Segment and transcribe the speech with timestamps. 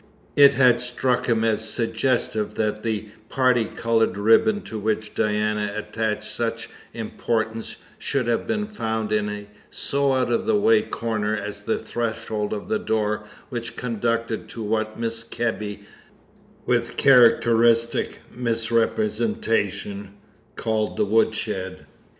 [0.35, 6.23] It had struck him as suggestive that the parti coloured ribbon to which Diana attached
[6.23, 11.61] such importance should have been found in so out of the way a corner as
[11.61, 15.29] the threshold of the door which conducted to what Mrs.
[15.29, 15.83] Kebby,
[16.65, 20.15] with characteristic misrepresentation,
[20.55, 21.85] called the woodshed.